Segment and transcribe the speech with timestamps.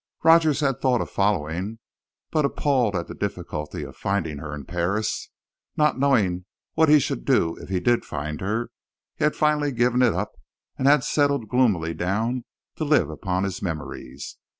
[0.23, 1.77] Rogers had thought of following;
[2.31, 5.29] but, appalled at the difficulty of finding her in Paris,
[5.77, 8.71] not knowing what he should do if he did find her,
[9.17, 10.31] he had finally given it up,
[10.75, 12.45] and had settled gloomily down
[12.77, 14.37] to live upon his memories.